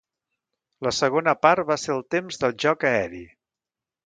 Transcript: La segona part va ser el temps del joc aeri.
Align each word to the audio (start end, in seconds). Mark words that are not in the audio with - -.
La 0.87 0.93
segona 0.99 1.35
part 1.47 1.67
va 1.73 1.77
ser 1.83 1.93
el 1.97 2.03
temps 2.17 2.41
del 2.45 2.57
joc 2.65 2.89
aeri. 2.95 3.23